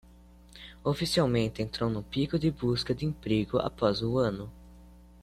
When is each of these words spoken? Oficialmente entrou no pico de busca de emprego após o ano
Oficialmente 0.83 1.61
entrou 1.61 1.87
no 1.87 2.01
pico 2.01 2.39
de 2.39 2.49
busca 2.49 2.91
de 2.91 3.05
emprego 3.05 3.59
após 3.59 4.01
o 4.01 4.17
ano 4.17 4.51